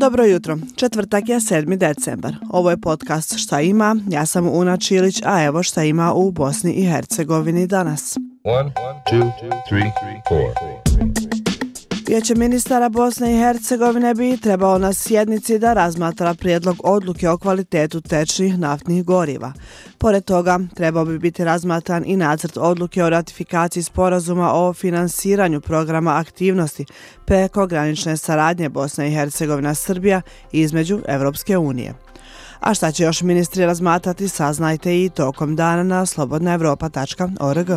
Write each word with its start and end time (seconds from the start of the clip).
Dobro 0.00 0.24
jutro, 0.24 0.58
četvrtak 0.76 1.28
je 1.28 1.36
7. 1.36 1.76
decembar. 1.76 2.34
Ovo 2.50 2.70
je 2.70 2.76
podcast 2.76 3.38
Šta 3.38 3.60
ima, 3.60 3.96
ja 4.10 4.26
sam 4.26 4.48
Una 4.48 4.76
Čilić, 4.76 5.22
a 5.24 5.44
evo 5.44 5.62
šta 5.62 5.84
ima 5.84 6.12
u 6.14 6.30
Bosni 6.30 6.72
i 6.72 6.86
Hercegovini 6.90 7.66
danas. 7.66 8.16
1, 8.44 8.70
2, 9.12 9.32
3, 9.70 9.90
4. 10.30 10.77
Vijeće 12.08 12.34
ministara 12.34 12.88
Bosne 12.88 13.34
i 13.34 13.38
Hercegovine 13.38 14.14
bi 14.14 14.36
trebao 14.36 14.78
na 14.78 14.92
sjednici 14.92 15.58
da 15.58 15.72
razmatra 15.72 16.34
prijedlog 16.34 16.76
odluke 16.84 17.28
o 17.28 17.38
kvalitetu 17.38 18.00
tečnih 18.00 18.58
naftnih 18.58 19.04
goriva. 19.04 19.52
Pored 19.98 20.24
toga, 20.24 20.60
trebao 20.74 21.04
bi 21.04 21.18
biti 21.18 21.44
razmatran 21.44 22.04
i 22.06 22.16
nacrt 22.16 22.56
odluke 22.56 23.04
o 23.04 23.10
ratifikaciji 23.10 23.82
sporazuma 23.82 24.52
o 24.54 24.72
finansiranju 24.72 25.60
programa 25.60 26.16
aktivnosti 26.16 26.84
preko 27.24 27.66
granične 27.66 28.16
saradnje 28.16 28.68
Bosne 28.68 29.08
i 29.08 29.14
Hercegovina 29.14 29.74
Srbija 29.74 30.22
između 30.52 31.00
Evropske 31.08 31.58
unije. 31.58 31.94
A 32.60 32.74
šta 32.74 32.92
će 32.92 33.04
još 33.04 33.22
ministri 33.22 33.66
razmatrati, 33.66 34.28
saznajte 34.28 35.04
i 35.04 35.10
tokom 35.10 35.56
dana 35.56 35.82
na 35.82 36.06
slobodnaevropa.org. 36.06 37.68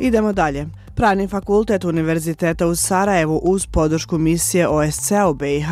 Idemo 0.00 0.32
dalje. 0.32 0.66
Pravni 0.94 1.28
fakultet 1.28 1.84
Univerziteta 1.84 2.66
u 2.66 2.74
Sarajevu 2.74 3.40
uz 3.44 3.66
podršku 3.66 4.18
misije 4.18 4.68
OSCE 4.68 5.24
u 5.24 5.34
BiH 5.34 5.68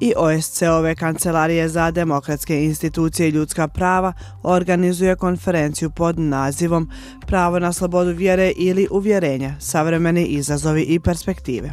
i 0.00 0.12
OSCE-ove 0.16 0.94
kancelarije 0.94 1.68
za 1.68 1.90
demokratske 1.90 2.64
institucije 2.64 3.28
i 3.28 3.32
ljudska 3.32 3.68
prava 3.68 4.12
organizuje 4.42 5.16
konferenciju 5.16 5.90
pod 5.90 6.18
nazivom 6.18 6.90
Pravo 7.26 7.58
na 7.58 7.72
slobodu 7.72 8.10
vjere 8.10 8.52
ili 8.56 8.88
uvjerenja, 8.90 9.54
savremeni 9.60 10.24
izazovi 10.24 10.82
i 10.82 11.00
perspektive. 11.00 11.72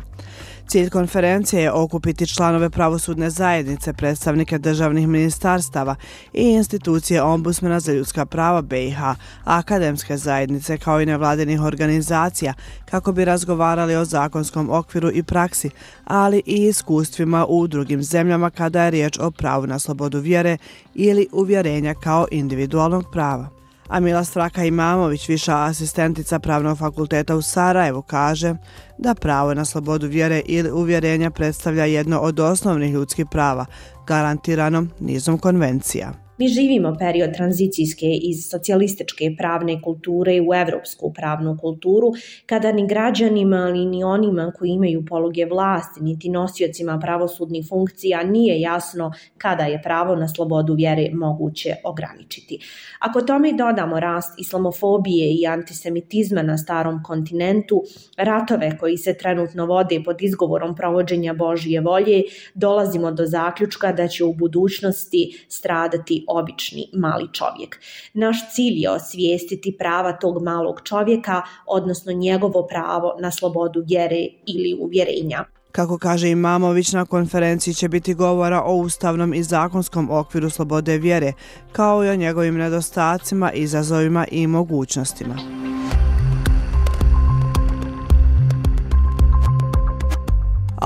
Cilj 0.68 0.90
konferencije 0.90 1.62
je 1.62 1.72
okupiti 1.72 2.28
članove 2.28 2.70
pravosudne 2.70 3.30
zajednice, 3.30 3.94
predstavnike 3.94 4.58
državnih 4.58 5.08
ministarstava 5.08 5.96
i 6.34 6.42
institucije 6.42 7.22
Ombudsmana 7.22 7.80
za 7.80 7.94
ljudska 7.94 8.26
prava 8.26 8.62
BiH, 8.62 9.00
akademske 9.44 10.18
zajednice 10.18 10.78
kao 10.78 11.02
i 11.02 11.06
nevladinih 11.06 11.62
organizacija 11.62 12.54
kako 12.86 13.12
bi 13.12 13.26
razgovarali 13.26 13.96
o 13.96 14.06
zakonskom 14.06 14.70
okviru 14.70 15.12
i 15.14 15.24
praksi, 15.24 15.70
ali 16.06 16.42
i 16.46 16.66
iskustvima 16.68 17.46
u 17.46 17.68
drugim 17.68 18.04
zemljama 18.04 18.50
kada 18.50 18.84
je 18.84 18.92
riječ 18.92 19.20
o 19.20 19.32
pravu 19.32 19.68
na 19.68 19.80
slobodu 19.80 20.20
vjere 20.20 20.58
ili 20.96 21.28
uvjerenja 21.32 21.94
kao 21.94 22.28
individualnog 22.32 23.06
prava. 23.12 23.55
Amila 23.88 24.24
Straka 24.24 24.64
Imamović, 24.64 25.30
viša 25.30 25.64
asistentica 25.64 26.40
Pravnog 26.40 26.78
fakulteta 26.78 27.36
u 27.36 27.42
Sarajevu, 27.42 28.02
kaže 28.02 28.56
da 28.98 29.16
pravo 29.16 29.54
na 29.54 29.66
slobodu 29.66 30.08
vjere 30.08 30.42
ili 30.46 30.72
uvjerenja 30.72 31.32
predstavlja 31.32 31.86
jedno 31.86 32.20
od 32.20 32.40
osnovnih 32.40 32.94
ljudskih 32.94 33.26
prava, 33.32 33.66
garantirano 34.08 34.88
nizom 35.00 35.38
konvencija. 35.38 36.25
Mi 36.38 36.48
živimo 36.48 36.96
period 37.00 37.34
tranzicijske 37.34 38.06
iz 38.22 38.50
socijalističke 38.50 39.36
pravne 39.38 39.82
kulture 39.82 40.42
u 40.42 40.54
evropsku 40.54 41.14
pravnu 41.14 41.58
kulturu, 41.62 42.12
kada 42.46 42.72
ni 42.72 42.88
građanima, 42.88 43.58
ali 43.58 43.86
ni 43.86 44.04
onima 44.04 44.52
koji 44.58 44.70
imaju 44.70 45.06
poluge 45.06 45.46
vlasti, 45.46 46.02
niti 46.02 46.30
nosiocima 46.30 47.00
pravosudnih 47.00 47.66
funkcija 47.70 48.24
nije 48.24 48.62
jasno 48.62 49.12
kada 49.38 49.64
je 49.64 49.82
pravo 49.82 50.16
na 50.16 50.28
slobodu 50.28 50.74
vjere 50.74 51.10
moguće 51.14 51.76
ograničiti. 51.84 52.60
Ako 53.00 53.22
tome 53.22 53.54
dodamo 53.54 54.00
rast 54.00 54.40
islamofobije 54.40 55.34
i 55.34 55.48
antisemitizma 55.48 56.42
na 56.42 56.58
starom 56.58 57.04
kontinentu, 57.04 57.84
ratove 58.18 58.78
koji 58.78 58.98
se 58.98 59.18
trenutno 59.18 59.66
vode 59.66 60.02
pod 60.06 60.22
izgovorom 60.22 60.76
provođenja 60.76 61.34
Božije 61.34 61.82
volje, 61.82 62.24
dolazimo 62.54 63.12
do 63.12 63.26
zaključka 63.26 63.92
da 63.92 64.08
će 64.08 64.24
u 64.24 64.34
budućnosti 64.34 65.46
stradati 65.50 66.25
obični 66.28 66.90
mali 66.94 67.28
čovjek. 67.34 67.80
Naš 68.14 68.38
cilj 68.54 68.82
je 68.82 68.90
osvijestiti 68.90 69.76
prava 69.80 70.14
tog 70.14 70.44
malog 70.44 70.82
čovjeka, 70.84 71.42
odnosno 71.66 72.12
njegovo 72.12 72.68
pravo 72.68 73.16
na 73.20 73.32
slobodu 73.32 73.84
vjere 73.88 74.28
ili 74.46 74.78
uvjerenja. 74.82 75.46
Kako 75.72 75.98
kaže 75.98 76.30
Imamović, 76.30 76.94
na 76.94 77.06
konferenciji 77.06 77.74
će 77.74 77.90
biti 77.90 78.14
govora 78.14 78.62
o 78.62 78.76
ustavnom 78.76 79.34
i 79.34 79.44
zakonskom 79.44 80.12
okviru 80.12 80.50
slobode 80.50 80.98
vjere, 80.98 81.34
kao 81.72 82.06
i 82.06 82.10
o 82.10 82.16
njegovim 82.16 82.56
nedostacima, 82.56 83.52
izazovima 83.52 84.26
i 84.32 84.48
mogućnostima. 84.48 85.65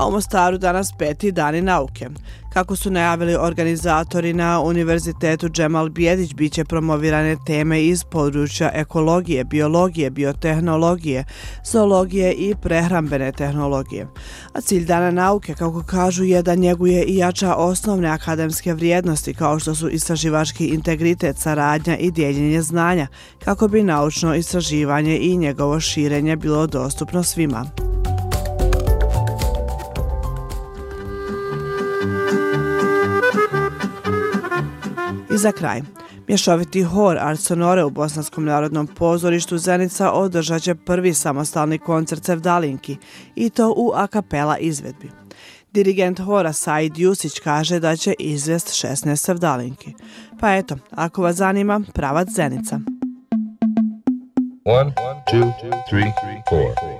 A 0.00 0.06
u 0.06 0.10
Mostaru 0.10 0.58
danas 0.58 0.92
peti 0.98 1.32
dani 1.32 1.60
nauke. 1.60 2.08
Kako 2.52 2.76
su 2.76 2.90
najavili 2.90 3.36
organizatori 3.36 4.32
na 4.32 4.60
Univerzitetu 4.60 5.48
Džemal 5.48 5.88
Bijedić, 5.88 6.34
bit 6.34 6.52
će 6.52 6.64
promovirane 6.64 7.36
teme 7.46 7.84
iz 7.84 8.04
područja 8.04 8.70
ekologije, 8.74 9.44
biologije, 9.44 10.10
biotehnologije, 10.10 11.24
zoologije 11.64 12.32
i 12.32 12.54
prehrambene 12.62 13.32
tehnologije. 13.32 14.06
A 14.52 14.60
cilj 14.60 14.84
dana 14.84 15.10
nauke, 15.10 15.54
kako 15.54 15.82
kažu, 15.82 16.24
je 16.24 16.42
da 16.42 16.54
njeguje 16.54 17.04
i 17.04 17.16
jača 17.16 17.54
osnovne 17.54 18.08
akademske 18.08 18.74
vrijednosti 18.74 19.34
kao 19.34 19.58
što 19.58 19.74
su 19.74 19.88
istraživački 19.88 20.66
integritet, 20.66 21.38
saradnja 21.38 21.96
i 21.96 22.10
dijeljenje 22.10 22.62
znanja, 22.62 23.06
kako 23.44 23.68
bi 23.68 23.82
naučno 23.82 24.34
istraživanje 24.34 25.18
i 25.18 25.36
njegovo 25.36 25.80
širenje 25.80 26.36
bilo 26.36 26.66
dostupno 26.66 27.22
svima. 27.22 27.79
I 35.34 35.38
za 35.38 35.52
kraj, 35.52 35.82
mješoviti 36.28 36.82
hor 36.82 37.18
Art 37.20 37.40
Sonore 37.40 37.84
u 37.84 37.90
Bosanskom 37.90 38.44
narodnom 38.44 38.86
pozorištu 38.86 39.58
Zenica 39.58 40.12
održat 40.12 40.62
će 40.62 40.74
prvi 40.74 41.14
samostalni 41.14 41.78
koncert 41.78 42.24
Sevdalinki 42.24 42.96
i 43.34 43.50
to 43.50 43.74
u 43.76 43.92
akapela 43.94 44.58
izvedbi. 44.58 45.10
Dirigent 45.72 46.18
hora 46.18 46.52
Said 46.52 46.98
Jusić 46.98 47.38
kaže 47.38 47.80
da 47.80 47.96
će 47.96 48.14
izvest 48.18 48.68
16 48.68 49.16
Sevdalinki. 49.16 49.94
Pa 50.40 50.54
eto, 50.54 50.76
ako 50.90 51.22
vas 51.22 51.36
zanima, 51.36 51.80
pravac 51.94 52.28
Zenica. 52.28 52.80
One, 54.64 54.92
two, 55.32 55.52
three, 55.90 56.12
To 56.50 56.99